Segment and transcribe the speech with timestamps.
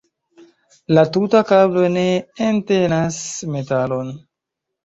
[0.97, 2.05] La tuta kablo ne
[2.47, 3.21] entenas
[3.57, 4.11] metalon.